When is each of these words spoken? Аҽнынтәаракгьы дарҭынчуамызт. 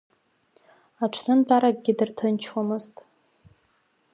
Аҽнынтәаракгьы 1.03 1.93
дарҭынчуамызт. 1.97 2.95